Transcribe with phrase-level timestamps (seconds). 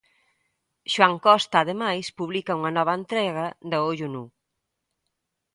[0.93, 4.25] Xoán Costa, ademais, publica unha nova entrega de "A ollo nu".